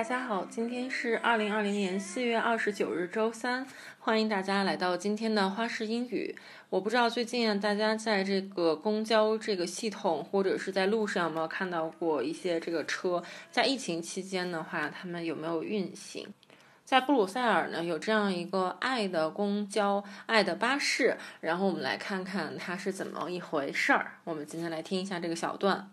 [0.00, 3.66] 大家好，今天是二零二零年四月二十九日，周三。
[3.98, 6.34] 欢迎大家来到今天的花式英语。
[6.70, 13.22] 我不知道最近，大家在这个公交这个系统或者是在路上有没有看到过一些这个车？
[13.50, 16.26] 在疫情期间的话，他们有没有运行？
[16.86, 21.14] 在布鲁塞尔呢，有这样一个爱的公交、爱的巴士。
[21.42, 24.12] 然后我们来看看它是怎么一回事儿。
[24.24, 25.92] 我们今天来听一下这个小段。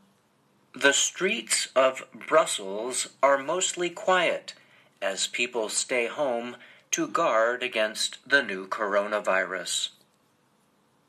[0.76, 4.53] The streets of Brussels are mostly quiet
[5.02, 6.55] as people stay home
[6.91, 9.90] to guard against the new coronavirus.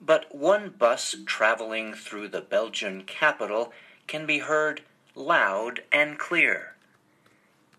[0.00, 3.72] But one bus traveling through the Belgian capital
[4.06, 4.82] can be heard
[5.14, 6.74] loud and clear.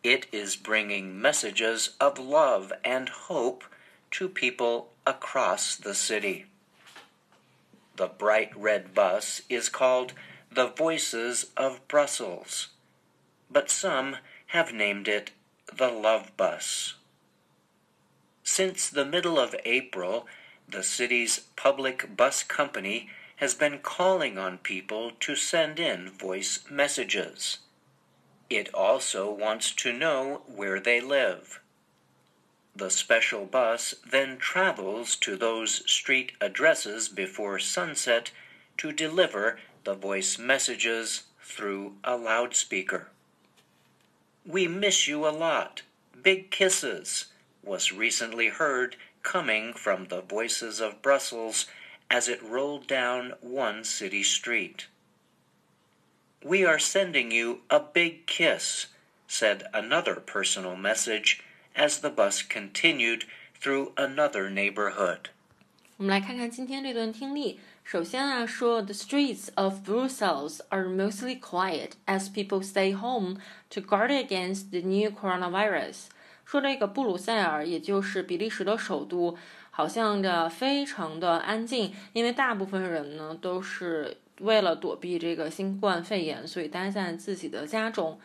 [0.03, 3.63] It is bringing messages of love and hope
[4.11, 6.45] to people across the city.
[7.95, 10.13] The bright red bus is called
[10.51, 12.69] the Voices of Brussels,
[13.51, 15.31] but some have named it
[15.71, 16.95] the Love Bus.
[18.43, 20.25] Since the middle of April,
[20.67, 27.59] the city's public bus company has been calling on people to send in voice messages.
[28.49, 31.61] It also wants to know where they live.
[32.75, 38.31] The special bus then travels to those street addresses before sunset
[38.77, 43.08] to deliver the voice messages through a loudspeaker.
[44.46, 45.82] We miss you a lot.
[46.22, 47.26] Big kisses
[47.62, 51.66] was recently heard coming from the voices of Brussels
[52.10, 54.86] as it rolled down one city street.
[56.42, 58.86] We are sending you a big kiss,
[59.26, 61.42] said another personal message
[61.74, 63.24] as the bus continued
[63.58, 65.30] through another neighborhood.
[65.96, 67.60] 我们来看看今天这段听力。
[67.91, 73.37] 首先啊，说 The streets of Brussels are mostly quiet as people stay home
[73.71, 76.01] to guard against the new coronavirus。
[76.45, 79.35] 说这个布鲁塞尔，也就是比利时的首都，
[79.71, 88.19] 好像的非常的安静，因为大部分人呢都是为了躲避这个新冠肺炎，所以待在自己的家中。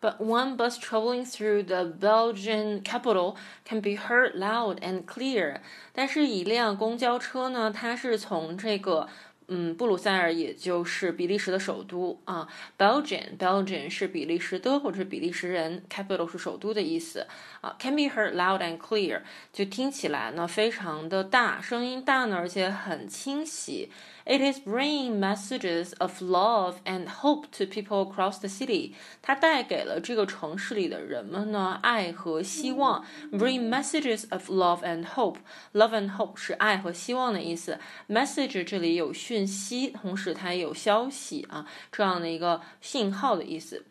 [0.00, 5.56] But one bus traveling through the Belgian capital can be heard loud and clear。
[5.92, 9.08] 但是，一辆公交车呢，它是从这个
[9.48, 12.46] 嗯布鲁塞尔，也就是比利时的首都啊
[12.78, 17.26] ，Belgian，Belgian 是比利时的或者是比利时人，capital 是首都的意思
[17.60, 19.22] 啊，can be heard loud and clear，
[19.52, 23.90] 就听起来呢非常的大，声音大呢，而且很清晰。
[24.27, 28.93] It is bringing messages of love and hope to people across the city。
[29.21, 33.05] 它带给了这个城市里的人们呢爱和希望。
[33.31, 37.79] Bring messages of love and hope。Love and hope 是爱和希望的意思。
[38.07, 43.85] Message 这里有讯息，同时它也有消息啊这样的一个信号的意思。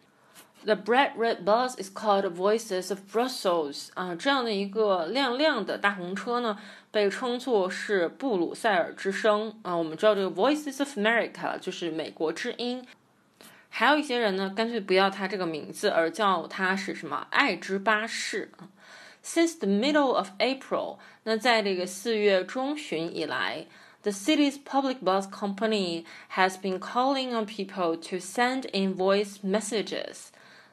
[0.65, 3.89] The bright red bus is called Voices of Brussels。
[3.95, 6.57] 啊，这样的一个亮亮的大红车呢，
[6.93, 9.59] 被称作是布鲁塞尔之声。
[9.63, 12.87] 啊，我们知道这个 Voices of America 就是美国之音。
[13.71, 18.53] 还有一些人呢，干脆不要它这个名字，而叫它是什么爱之巴士。
[19.25, 23.67] Since the middle of April，那在这个四月中旬以来，
[24.03, 26.05] the city's public bus company
[26.35, 30.29] has been calling on people to send in voice messages。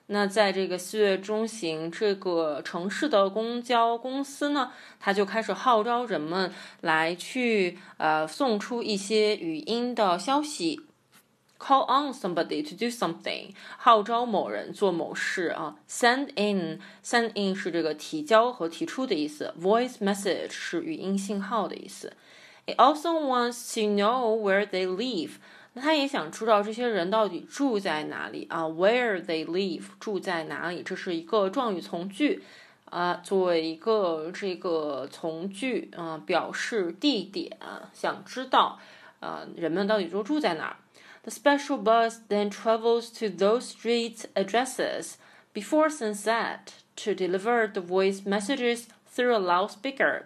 [0.07, 4.71] 那在这个四月中旬，这个城市的公交公司呢，
[5.01, 10.83] 它就开始号召人们来去呃送出一些语音的消息
[11.59, 22.13] ，call on somebody to do something，号召某人做某事啊，send in，send in 是这个提交和提出的意思，voice message 是语音信号的意思。
[22.67, 25.37] It also wants to know where they live。
[25.75, 30.83] 那他也想知道这些人到底住在哪里啊？Where they live，住在哪里？
[30.83, 32.43] 这是一个状语从句
[32.87, 37.59] 啊，作为一个这个从句啊，表示地点，
[37.93, 38.79] 想知道
[39.19, 40.77] 啊，人们到底都住在哪儿
[41.23, 45.15] ？The special bus then travels to those street addresses
[45.53, 46.59] before sunset
[46.97, 50.23] to deliver the voice messages through a loudspeaker.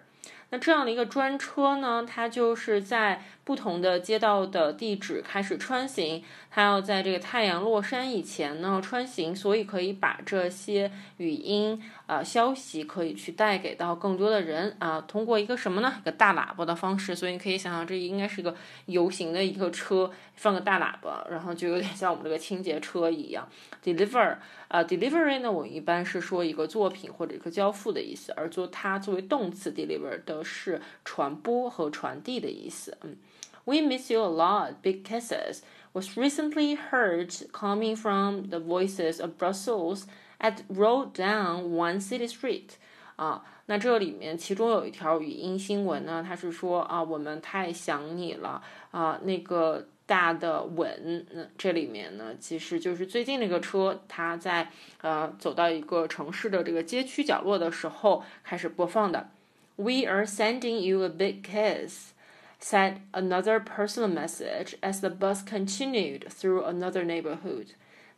[0.51, 15.95] 那这样的一个专车呢，它就是在不同的街道的地址开始穿行，它要在这个太阳落山以前呢穿行，所以可以把这些语音啊消息可以去带给到更多的人啊，通过一个什么呢？
[15.99, 18.55] 一个大喇叭的方式，所以你可以想象这应该是一个
[18.85, 23.49] 游行的一个车，放个大喇叭，然后就有点像我们这个清洁车一样。
[23.83, 24.35] Deliver
[24.67, 32.95] 啊，delivery 呢，我一般是说一个作品或者一个交付的意思，而做它作为动词 deliver 的是传播和传递的意思。
[33.01, 33.17] 嗯
[33.64, 34.82] ，We miss you a lot.
[34.82, 35.62] Big kisses
[35.92, 40.06] was recently heard coming from the voices of Brussels
[40.38, 42.76] ，at roll down one city street。
[43.16, 48.60] 啊，那这里面其中有一条语音新闻呢，它是说啊，我们太想你了
[48.90, 54.68] 啊，那个大的吻，那这里面呢，其实就是最近那个车，它在
[55.00, 59.30] 呃走到一个城市的这个街区角落的时候开始播放的。
[59.76, 62.10] We are sending you a big kiss,
[62.59, 67.67] Said another personal message as the bus continued through another neighborhood。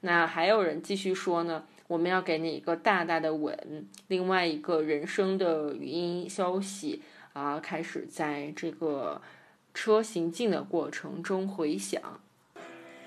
[0.01, 1.63] 那还有人继续说呢。
[1.87, 3.85] 我们要给你一个大大的吻。
[4.07, 7.01] 另外一个人声的语音消息
[7.33, 9.21] 啊，开始在这个
[9.73, 12.01] 车行进的过程中回响。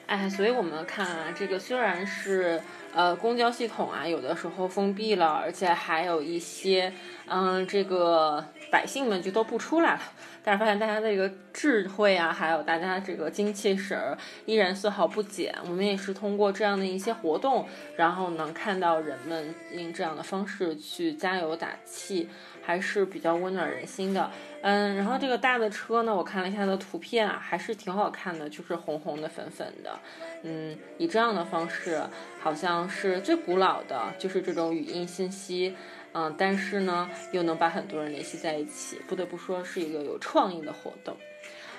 [0.06, 2.60] 哎，所以我们看啊，这个虽然是
[2.92, 6.92] 呃公交系统啊，有的时候封闭了，而且还有一些
[7.26, 10.00] 嗯，这个百姓们就都不出来了。
[10.46, 15.54] 但是发现大家的这个智慧啊，还有大家这个精气神儿依然丝毫不减。
[15.64, 17.66] 我们也是通过这样的一些活动，
[17.96, 22.28] 然后能看到人们用这样的方式去加油打气，
[22.62, 24.30] 还是比较温暖人心的。
[24.60, 29.98] 嗯，然后这个大的车呢，我看了一下它的图片啊，还是挺好看的，就是红红的、粉粉的。
[30.42, 32.02] 嗯，以这样的方式，
[32.42, 35.74] 好像是最古老的，就是这种语音信息。
[36.14, 41.16] 嗯，但是呢，又能把很多人联系在一起，不得不说是一个有创意的活动。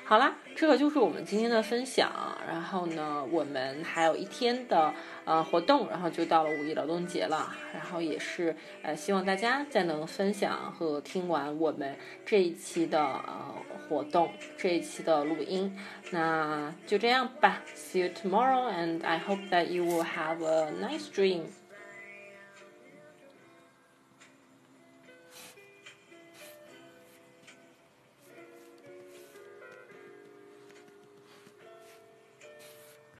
[0.07, 2.11] 好啦，这个就是我们今天的分享。
[2.47, 4.93] 然后呢，我们还有一天的
[5.23, 7.51] 呃活动，然后就到了五一劳动节了。
[7.73, 13.55] 然后也是呃，希望大家再能分享和听完我们这一期的呃
[13.89, 15.75] 活动，这一期的录音。
[16.11, 21.45] 那就这样吧，See you tomorrow, and I hope that you will have a nice dream.